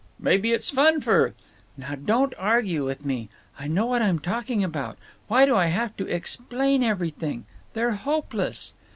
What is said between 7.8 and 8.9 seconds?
hopeless!"